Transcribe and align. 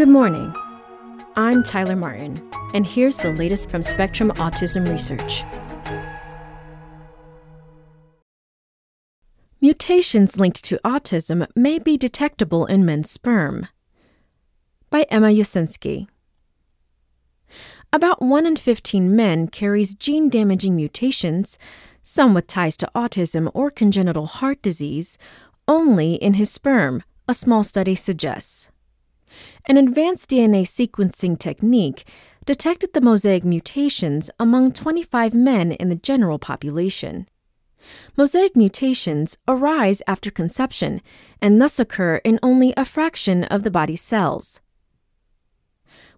Good 0.00 0.08
morning. 0.08 0.54
I'm 1.36 1.62
Tyler 1.62 1.94
Martin, 1.94 2.50
and 2.72 2.86
here's 2.86 3.18
the 3.18 3.34
latest 3.34 3.70
from 3.70 3.82
Spectrum 3.82 4.30
Autism 4.36 4.88
Research. 4.88 5.44
Mutations 9.60 10.40
linked 10.40 10.64
to 10.64 10.80
autism 10.86 11.46
may 11.54 11.78
be 11.78 11.98
detectable 11.98 12.64
in 12.64 12.86
men's 12.86 13.10
sperm. 13.10 13.68
By 14.88 15.02
Emma 15.10 15.26
Yasinski. 15.26 16.08
About 17.92 18.22
1 18.22 18.46
in 18.46 18.56
15 18.56 19.14
men 19.14 19.48
carries 19.48 19.92
gene 19.92 20.30
damaging 20.30 20.76
mutations, 20.76 21.58
some 22.02 22.32
with 22.32 22.46
ties 22.46 22.78
to 22.78 22.90
autism 22.94 23.50
or 23.52 23.70
congenital 23.70 24.24
heart 24.24 24.62
disease, 24.62 25.18
only 25.68 26.14
in 26.14 26.40
his 26.40 26.50
sperm, 26.50 27.02
a 27.28 27.34
small 27.34 27.62
study 27.62 27.94
suggests. 27.94 28.70
An 29.66 29.76
advanced 29.76 30.30
DNA 30.30 30.62
sequencing 30.62 31.38
technique 31.38 32.04
detected 32.44 32.92
the 32.92 33.00
mosaic 33.00 33.44
mutations 33.44 34.30
among 34.38 34.72
25 34.72 35.34
men 35.34 35.72
in 35.72 35.88
the 35.88 35.94
general 35.94 36.38
population. 36.38 37.28
Mosaic 38.16 38.56
mutations 38.56 39.38
arise 39.48 40.02
after 40.06 40.30
conception 40.30 41.00
and 41.40 41.60
thus 41.60 41.78
occur 41.78 42.16
in 42.24 42.38
only 42.42 42.74
a 42.76 42.84
fraction 42.84 43.44
of 43.44 43.62
the 43.62 43.70
body's 43.70 44.02
cells. 44.02 44.60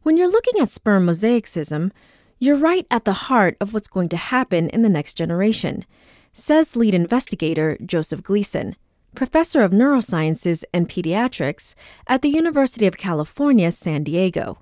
When 0.03 0.17
you're 0.17 0.31
looking 0.31 0.61
at 0.61 0.69
sperm 0.69 1.06
mosaicism, 1.06 1.92
you're 2.39 2.56
right 2.56 2.87
at 2.91 3.05
the 3.05 3.12
heart 3.12 3.56
of 3.61 3.73
what's 3.73 3.87
going 3.87 4.09
to 4.09 4.17
happen 4.17 4.69
in 4.70 4.83
the 4.83 4.89
next 4.89 5.15
generation, 5.15 5.84
says 6.33 6.75
lead 6.75 6.95
investigator 6.95 7.79
Joseph 7.84 8.23
Gleeson, 8.23 8.75
professor 9.15 9.62
of 9.62 9.73
neurosciences 9.73 10.65
and 10.73 10.89
pediatrics 10.89 11.75
at 12.07 12.23
the 12.23 12.29
University 12.29 12.87
of 12.87 12.97
California, 12.97 13.70
San 13.70 14.03
Diego. 14.03 14.59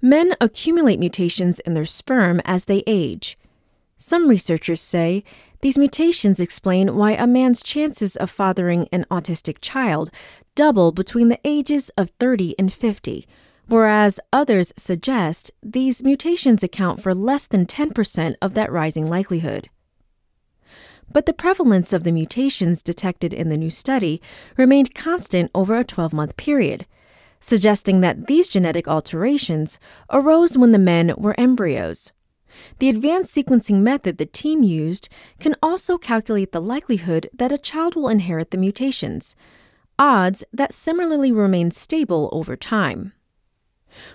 Men 0.00 0.34
accumulate 0.40 0.98
mutations 0.98 1.60
in 1.60 1.74
their 1.74 1.84
sperm 1.84 2.40
as 2.44 2.64
they 2.64 2.82
age. 2.86 3.38
Some 3.96 4.28
researchers 4.28 4.80
say 4.80 5.22
these 5.60 5.78
mutations 5.78 6.40
explain 6.40 6.96
why 6.96 7.12
a 7.12 7.26
man's 7.26 7.62
chances 7.62 8.16
of 8.16 8.30
fathering 8.30 8.88
an 8.90 9.06
autistic 9.10 9.58
child 9.60 10.10
double 10.54 10.90
between 10.90 11.28
the 11.28 11.40
ages 11.44 11.88
of 11.90 12.10
30 12.18 12.56
and 12.58 12.72
50 12.72 13.26
whereas 13.72 14.20
others 14.32 14.72
suggest 14.76 15.50
these 15.62 16.02
mutations 16.02 16.62
account 16.62 17.02
for 17.02 17.14
less 17.14 17.46
than 17.46 17.66
10% 17.66 18.34
of 18.42 18.54
that 18.54 18.72
rising 18.72 19.08
likelihood. 19.08 19.68
But 21.12 21.26
the 21.26 21.32
prevalence 21.32 21.92
of 21.92 22.04
the 22.04 22.12
mutations 22.12 22.82
detected 22.82 23.32
in 23.32 23.48
the 23.48 23.56
new 23.56 23.70
study 23.70 24.20
remained 24.56 24.94
constant 24.94 25.50
over 25.54 25.76
a 25.76 25.84
12 25.84 26.12
month 26.12 26.36
period, 26.36 26.86
suggesting 27.40 28.00
that 28.00 28.26
these 28.28 28.48
genetic 28.48 28.88
alterations 28.88 29.78
arose 30.10 30.56
when 30.56 30.72
the 30.72 30.78
men 30.78 31.12
were 31.16 31.38
embryos. 31.38 32.12
The 32.78 32.88
advanced 32.88 33.34
sequencing 33.34 33.80
method 33.80 34.18
the 34.18 34.26
team 34.26 34.62
used 34.62 35.08
can 35.40 35.56
also 35.62 35.98
calculate 35.98 36.52
the 36.52 36.60
likelihood 36.60 37.28
that 37.32 37.52
a 37.52 37.58
child 37.58 37.94
will 37.94 38.08
inherit 38.08 38.50
the 38.50 38.58
mutations, 38.58 39.34
odds 39.98 40.44
that 40.52 40.74
similarly 40.74 41.32
remain 41.32 41.70
stable 41.70 42.28
over 42.32 42.56
time. 42.56 43.12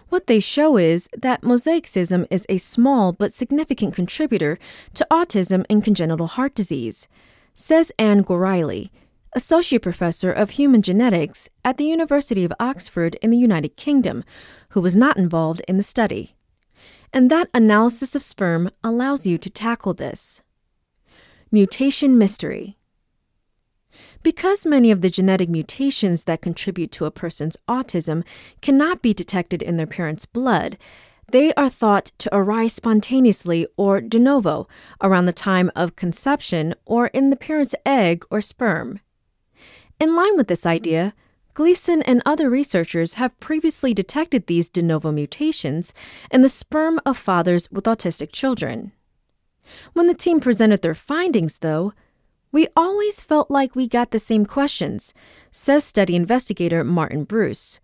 What 0.09 0.27
they 0.27 0.39
show 0.39 0.77
is 0.77 1.09
that 1.17 1.41
mosaicism 1.41 2.27
is 2.29 2.45
a 2.49 2.57
small 2.57 3.13
but 3.13 3.33
significant 3.33 3.93
contributor 3.93 4.57
to 4.93 5.07
autism 5.11 5.65
and 5.69 5.83
congenital 5.83 6.27
heart 6.27 6.55
disease, 6.55 7.07
says 7.53 7.91
Anne 7.97 8.23
Goriely, 8.23 8.89
Associate 9.33 9.81
Professor 9.81 10.31
of 10.31 10.51
Human 10.51 10.81
Genetics 10.81 11.49
at 11.63 11.77
the 11.77 11.85
University 11.85 12.43
of 12.43 12.53
Oxford 12.59 13.15
in 13.21 13.29
the 13.29 13.37
United 13.37 13.75
Kingdom, 13.75 14.23
who 14.69 14.81
was 14.81 14.95
not 14.95 15.17
involved 15.17 15.61
in 15.67 15.77
the 15.77 15.83
study. 15.83 16.35
And 17.13 17.29
that 17.29 17.49
analysis 17.53 18.15
of 18.15 18.23
sperm 18.23 18.69
allows 18.83 19.25
you 19.25 19.37
to 19.37 19.49
tackle 19.49 19.93
this. 19.93 20.41
Mutation 21.51 22.17
Mystery 22.17 22.77
because 24.27 24.65
many 24.65 24.91
of 24.91 24.99
the 24.99 25.09
genetic 25.09 25.47
mutations 25.47 26.25
that 26.25 26.41
contribute 26.41 26.91
to 26.91 27.05
a 27.05 27.11
person's 27.11 27.55
autism 27.69 28.25
cannot 28.61 29.01
be 29.01 29.13
detected 29.13 29.61
in 29.61 29.77
their 29.77 29.87
parents' 29.87 30.25
blood, 30.25 30.77
they 31.31 31.53
are 31.53 31.69
thought 31.69 32.11
to 32.17 32.29
arise 32.35 32.73
spontaneously 32.73 33.65
or 33.77 34.01
de 34.01 34.19
novo 34.19 34.67
around 35.01 35.27
the 35.27 35.31
time 35.31 35.71
of 35.77 35.95
conception 35.95 36.75
or 36.83 37.07
in 37.13 37.29
the 37.29 37.37
parent's 37.37 37.73
egg 37.85 38.25
or 38.29 38.41
sperm. 38.41 38.99
In 39.97 40.13
line 40.13 40.35
with 40.35 40.49
this 40.49 40.65
idea, 40.65 41.13
Gleeson 41.53 42.01
and 42.01 42.21
other 42.25 42.49
researchers 42.49 43.13
have 43.13 43.39
previously 43.39 43.93
detected 43.93 44.47
these 44.47 44.67
de 44.67 44.81
novo 44.81 45.13
mutations 45.13 45.93
in 46.29 46.41
the 46.41 46.49
sperm 46.49 46.99
of 47.05 47.17
fathers 47.17 47.71
with 47.71 47.85
autistic 47.85 48.33
children. 48.33 48.91
When 49.93 50.07
the 50.07 50.13
team 50.13 50.41
presented 50.41 50.81
their 50.81 50.95
findings, 50.95 51.59
though, 51.59 51.93
we 52.57 52.67
always 52.75 53.21
felt 53.21 53.51
like 53.51 53.75
we 53.75 53.87
got 53.87 54.09
the 54.09 54.17
same 54.17 54.43
questions, 54.43 55.13
says 55.51 55.83
study 55.83 56.15
investigator 56.15 56.83
Martin 56.83 57.23
Breuss, 57.23 57.79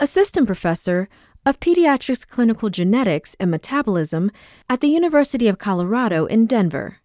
assistant 0.00 0.44
professor 0.44 1.08
of 1.46 1.60
pediatrics 1.60 2.26
clinical 2.26 2.68
genetics 2.68 3.36
and 3.38 3.48
metabolism 3.48 4.32
at 4.68 4.80
the 4.80 4.88
University 4.88 5.46
of 5.46 5.58
Colorado 5.58 6.26
in 6.26 6.46
Denver. 6.46 6.96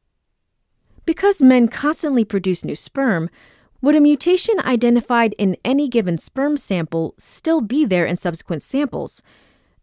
Because 1.06 1.40
men 1.40 1.68
constantly 1.68 2.26
produce 2.26 2.66
new 2.66 2.76
sperm, 2.76 3.30
would 3.80 3.96
a 3.96 4.02
mutation 4.02 4.60
identified 4.62 5.36
in 5.38 5.56
any 5.64 5.88
given 5.88 6.18
sperm 6.18 6.58
sample 6.58 7.14
still 7.20 7.62
be 7.62 7.86
there 7.86 8.08
in 8.08 8.16
subsequent 8.16 8.64
samples? 8.64 9.22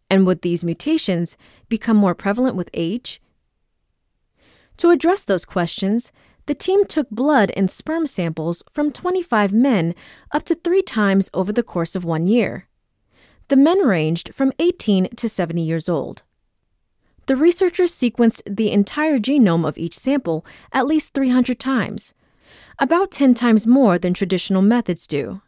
And 0.09 0.25
would 0.25 0.41
these 0.41 0.65
mutations 0.65 1.37
become 1.69 1.95
more 1.95 2.13
prevalent 2.13 2.57
with 2.57 2.69
age? 2.73 3.21
To 4.75 4.89
address 4.89 5.23
those 5.23 5.45
questions, 5.45 6.11
the 6.45 6.55
team 6.55 6.85
took 6.85 7.09
blood 7.09 7.51
and 7.55 7.69
sperm 7.69 8.05
samples 8.05 8.63
from 8.71 8.91
25 8.91 9.53
men 9.53 9.95
up 10.31 10.43
to 10.43 10.55
three 10.55 10.81
times 10.81 11.29
over 11.33 11.51
the 11.51 11.63
course 11.63 11.95
of 11.95 12.05
one 12.05 12.27
year. 12.27 12.67
The 13.47 13.55
men 13.55 13.85
ranged 13.85 14.33
from 14.33 14.53
18 14.59 15.09
to 15.15 15.29
70 15.29 15.61
years 15.61 15.89
old. 15.89 16.23
The 17.27 17.35
researchers 17.35 17.93
sequenced 17.93 18.41
the 18.45 18.71
entire 18.71 19.19
genome 19.19 19.67
of 19.67 19.77
each 19.77 19.97
sample 19.97 20.45
at 20.73 20.87
least 20.87 21.13
300 21.13 21.59
times, 21.59 22.13
about 22.79 23.11
10 23.11 23.33
times 23.33 23.67
more 23.67 23.99
than 23.99 24.13
traditional 24.13 24.61
methods 24.61 25.05
do. 25.05 25.41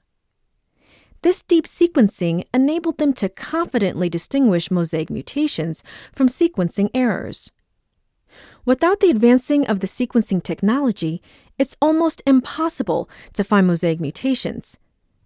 This 1.24 1.42
deep 1.42 1.66
sequencing 1.66 2.44
enabled 2.54 2.98
them 2.98 3.14
to 3.14 3.30
confidently 3.30 4.10
distinguish 4.10 4.70
mosaic 4.70 5.10
mutations 5.10 5.82
from 6.12 6.28
sequencing 6.28 6.90
errors. 6.94 7.52
Without 8.66 9.02
the 9.02 9.10
advancing 9.10 9.68
of 9.68 9.82
the 9.82 9.88
sequencing 9.88 10.42
technology, 10.42 11.22
it's 11.60 11.76
almost 11.82 12.22
impossible 12.26 13.10
to 13.34 13.44
find 13.44 13.68
mosaic 13.68 14.00
mutations, 14.00 14.80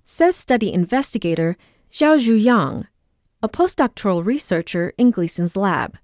says 0.03 0.36
study 0.36 0.74
investigator 0.74 1.56
Xiaoxu 1.92 2.42
Yang, 2.42 2.88
a 3.44 3.50
postdoctoral 3.50 4.26
researcher 4.26 4.94
in 4.97 5.12
Gleeson's 5.12 5.56
lab. 5.56 5.97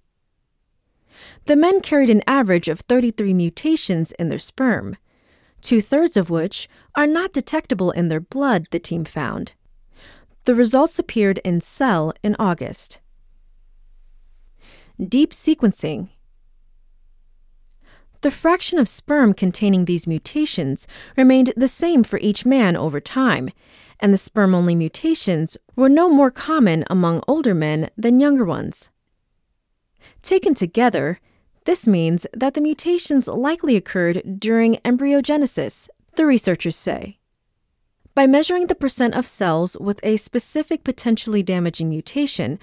The 1.46 1.56
men 1.56 1.82
carried 1.82 2.10
an 2.10 2.22
average 2.28 2.70
of 2.70 2.82
33 2.82 3.34
mutations 3.34 4.12
in 4.14 4.30
their 4.30 4.40
sperm, 4.40 4.98
two 5.62 5.82
thirds 5.82 6.16
of 6.16 6.30
which 6.30 6.70
are 6.96 7.08
not 7.08 7.34
detectable 7.34 7.92
in 7.92 8.10
their 8.10 8.20
blood, 8.20 8.68
the 8.70 8.80
team 8.80 9.06
found. 9.06 9.54
The 10.46 10.56
results 10.56 11.00
appeared 11.00 11.40
in 11.40 11.62
Cell 11.62 12.14
in 12.22 12.36
August. 12.38 13.00
Deep 15.00 15.32
sequencing 15.32 16.10
the 18.24 18.32
fraction 18.32 18.80
of 18.80 18.88
sperm 18.88 19.34
containing 19.34 19.86
these 19.86 20.08
mutations 20.08 20.88
remained 21.16 21.54
the 21.56 21.68
same 21.68 22.04
for 22.04 22.18
each 22.20 22.46
man 22.46 22.76
over 22.76 23.00
time, 23.00 23.50
and 24.00 24.14
the 24.14 24.18
sperm 24.18 24.56
only 24.56 24.76
mutations 24.76 25.58
were 25.76 25.90
no 25.90 26.10
more 26.10 26.32
common 26.32 26.86
among 26.90 27.22
older 27.28 27.54
men 27.54 27.90
than 27.98 28.22
younger 28.22 28.46
ones. 28.46 28.90
Taken 30.22 30.54
together, 30.54 31.20
this 31.66 31.86
means 31.86 32.26
that 32.34 32.54
the 32.54 32.62
mutations 32.62 33.28
likely 33.28 33.76
occurred 33.76 34.40
during 34.40 34.76
embryogenesis, 34.86 35.90
the 36.16 36.26
researchers 36.26 36.78
say. 36.78 37.20
By 38.16 38.26
measuring 38.26 38.68
the 38.68 38.76
percent 38.76 39.16
of 39.16 39.26
cells 39.26 39.76
with 39.80 40.00
a 40.02 40.16
specific 40.16 40.86
potentially 40.86 41.44
damaging 41.44 41.90
mutation, 41.90 42.58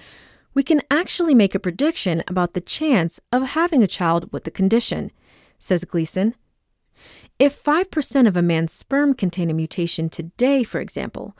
we 0.55 0.63
can 0.63 0.81
actually 0.89 1.35
make 1.35 1.53
a 1.53 1.59
prediction 1.59 2.23
about 2.27 2.53
the 2.53 2.61
chance 2.61 3.19
of 3.31 3.49
having 3.49 3.83
a 3.83 3.87
child 3.87 4.31
with 4.33 4.43
the 4.43 4.51
condition 4.51 5.11
says 5.61 5.85
Gleeson. 5.85 6.35
If 7.39 7.63
5% 7.63 8.27
of 8.27 8.35
a 8.35 8.41
man's 8.41 8.73
sperm 8.73 9.13
contain 9.13 9.49
a 9.49 9.53
mutation 9.53 10.09
today, 10.09 10.63
for 10.63 10.79
example, 10.79 11.35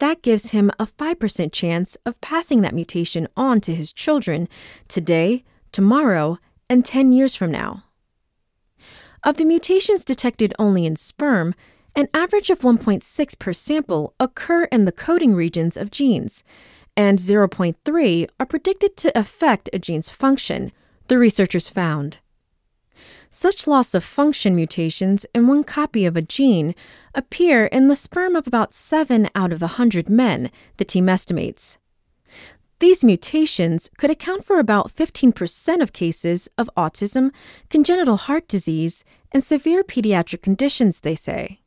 that 0.00 0.22
gives 0.22 0.50
him 0.50 0.70
a 0.78 0.86
5% 0.86 1.52
chance 1.52 1.96
of 2.04 2.20
passing 2.20 2.62
that 2.62 2.74
mutation 2.74 3.28
on 3.36 3.60
to 3.60 3.74
his 3.74 3.92
children 3.92 4.48
today, 4.88 5.44
tomorrow, 5.72 6.38
and 6.68 6.84
10 6.84 7.12
years 7.12 7.34
from 7.34 7.50
now. 7.50 7.84
Of 9.22 9.36
the 9.36 9.44
mutations 9.44 10.04
detected 10.04 10.54
only 10.58 10.86
in 10.86 10.96
sperm, 10.96 11.54
an 11.94 12.08
average 12.14 12.48
of 12.48 12.60
1.6 12.60 13.38
per 13.38 13.52
sample 13.52 14.14
occur 14.18 14.64
in 14.64 14.86
the 14.86 14.92
coding 14.92 15.34
regions 15.34 15.76
of 15.76 15.90
genes, 15.90 16.44
and 16.96 17.18
0.3 17.18 18.28
are 18.38 18.46
predicted 18.46 18.96
to 18.96 19.18
affect 19.18 19.68
a 19.72 19.78
gene's 19.78 20.08
function, 20.08 20.72
the 21.08 21.18
researchers 21.18 21.68
found. 21.68 22.18
Such 23.32 23.68
loss 23.68 23.94
of 23.94 24.02
function 24.02 24.56
mutations 24.56 25.24
in 25.32 25.46
one 25.46 25.62
copy 25.62 26.04
of 26.04 26.16
a 26.16 26.22
gene 26.22 26.74
appear 27.14 27.66
in 27.66 27.86
the 27.86 27.94
sperm 27.94 28.34
of 28.34 28.48
about 28.48 28.74
7 28.74 29.30
out 29.36 29.52
of 29.52 29.60
100 29.60 30.08
men, 30.08 30.50
the 30.78 30.84
team 30.84 31.08
estimates. 31.08 31.78
These 32.80 33.04
mutations 33.04 33.88
could 33.98 34.10
account 34.10 34.44
for 34.44 34.58
about 34.58 34.92
15% 34.92 35.80
of 35.80 35.92
cases 35.92 36.48
of 36.58 36.68
autism, 36.76 37.30
congenital 37.68 38.16
heart 38.16 38.48
disease, 38.48 39.04
and 39.30 39.44
severe 39.44 39.84
pediatric 39.84 40.42
conditions, 40.42 41.00
they 41.00 41.14
say. 41.14 41.60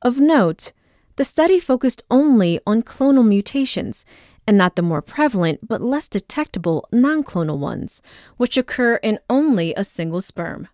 Of 0.00 0.18
note, 0.18 0.72
the 1.16 1.24
study 1.24 1.60
focused 1.60 2.02
only 2.10 2.58
on 2.66 2.82
clonal 2.82 3.26
mutations 3.26 4.06
and 4.46 4.58
not 4.58 4.76
the 4.76 4.82
more 4.82 5.02
prevalent 5.02 5.66
but 5.66 5.80
less 5.80 6.08
detectable 6.08 6.88
non 6.92 7.22
clonal 7.22 7.58
ones, 7.58 8.02
which 8.36 8.56
occur 8.56 8.96
in 8.96 9.18
only 9.28 9.74
a 9.74 9.84
single 9.84 10.20
sperm. 10.20 10.68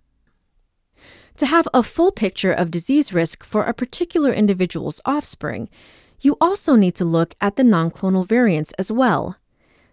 To 1.37 1.47
have 1.47 1.69
a 1.73 1.83
full 1.83 2.13
picture 2.13 2.53
of 2.53 2.71
disease 2.71 3.13
risk 3.13 3.43
for 3.43 3.65
a 3.65 3.73
particular 3.73 4.33
individual's 4.33 5.01
offspring, 5.07 5.71
you 6.21 6.37
also 6.41 6.77
need 6.77 6.95
to 6.97 7.05
look 7.05 7.35
at 7.41 7.57
the 7.57 7.65
non 7.65 7.91
clonal 7.91 8.27
variants 8.27 8.73
as 8.73 8.93
well. 8.93 9.37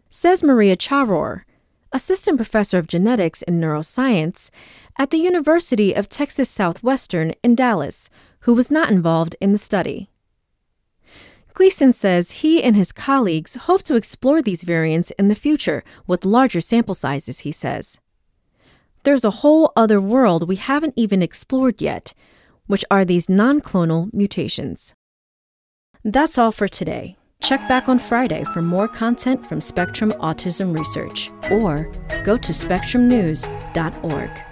Says 0.09 0.43
Maria 0.43 0.75
Chahrour, 0.75 1.43
assistant 1.91 2.37
professor 2.37 2.77
of 2.77 2.87
genetics 2.87 3.43
and 3.43 3.63
neuroscience 3.63 4.49
at 4.97 5.09
the 5.09 5.17
University 5.17 5.93
of 5.93 6.09
Texas 6.09 6.49
Southwestern 6.49 7.33
in 7.43 7.55
Dallas, 7.55 8.09
who 8.41 8.53
was 8.53 8.69
not 8.69 8.89
involved 8.89 9.35
in 9.39 9.51
the 9.51 9.57
study. 9.57 10.09
Gleeson 11.57 11.91
says 11.91 12.43
he 12.43 12.61
and 12.61 12.75
his 12.75 12.91
colleagues 12.91 13.55
hope 13.55 13.81
to 13.81 13.95
explore 13.95 14.43
these 14.43 14.61
variants 14.61 15.09
in 15.17 15.27
the 15.27 15.33
future 15.33 15.83
with 16.05 16.23
larger 16.23 16.61
sample 16.61 16.93
sizes, 16.93 17.39
he 17.39 17.51
says. 17.51 17.99
There's 19.01 19.25
a 19.25 19.41
whole 19.41 19.71
other 19.75 19.99
world 19.99 20.47
we 20.47 20.57
haven't 20.57 20.93
even 20.95 21.23
explored 21.23 21.81
yet, 21.81 22.13
which 22.67 22.85
are 22.91 23.03
these 23.03 23.27
non 23.27 23.59
clonal 23.59 24.13
mutations. 24.13 24.93
That's 26.03 26.37
all 26.37 26.51
for 26.51 26.67
today. 26.67 27.17
Check 27.41 27.67
back 27.67 27.89
on 27.89 27.97
Friday 27.97 28.43
for 28.43 28.61
more 28.61 28.87
content 28.87 29.43
from 29.49 29.59
Spectrum 29.59 30.11
Autism 30.19 30.77
Research 30.77 31.31
or 31.49 31.91
go 32.23 32.37
to 32.37 32.51
spectrumnews.org. 32.51 34.46